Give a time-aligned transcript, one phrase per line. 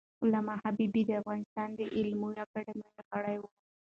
[0.23, 3.43] علامه حبیبي د افغانستان د علومو اکاډمۍ غړی و.